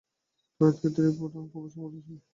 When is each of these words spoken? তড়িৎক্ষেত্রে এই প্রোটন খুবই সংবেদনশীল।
তড়িৎক্ষেত্রে 0.61 1.03
এই 1.07 1.15
প্রোটন 1.17 1.43
খুবই 1.51 1.69
সংবেদনশীল। 1.73 2.17